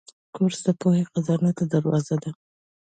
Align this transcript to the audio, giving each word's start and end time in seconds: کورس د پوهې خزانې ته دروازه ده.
کورس 0.35 0.59
د 0.65 0.69
پوهې 0.79 1.03
خزانې 1.11 1.51
ته 1.57 1.63
دروازه 1.73 2.15
ده. 2.23 2.31